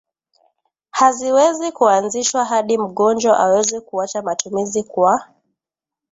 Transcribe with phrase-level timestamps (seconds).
[0.91, 5.27] Haziwezi kuanzishwa hadi mgonjwa aweze kuacha matumizi kwa